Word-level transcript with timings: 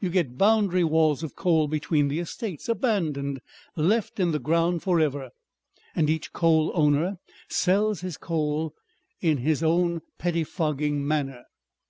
You 0.00 0.10
get 0.10 0.36
boundary 0.36 0.82
walls 0.82 1.22
of 1.22 1.36
coal 1.36 1.68
between 1.68 2.08
the 2.08 2.18
estates, 2.18 2.68
abandoned, 2.68 3.40
left 3.76 4.18
in 4.18 4.32
the 4.32 4.40
ground 4.40 4.82
for 4.82 4.98
ever. 4.98 5.30
And 5.94 6.10
each 6.10 6.32
coal 6.32 6.72
owner 6.74 7.18
sells 7.48 8.00
his 8.00 8.16
coal 8.16 8.74
in 9.20 9.36
his 9.38 9.62
own 9.62 10.00
pettifogging 10.18 11.06
manner... 11.06 11.44